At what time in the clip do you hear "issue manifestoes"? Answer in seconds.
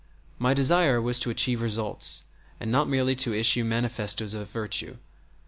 3.35-4.33